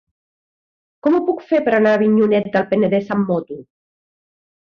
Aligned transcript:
Com 1.07 1.17
ho 1.17 1.19
puc 1.27 1.43
fer 1.51 1.59
per 1.67 1.75
anar 1.79 1.91
a 1.95 1.99
Avinyonet 2.01 2.49
del 2.57 2.65
Penedès 2.73 3.13
amb 3.17 3.31
moto? 3.35 3.59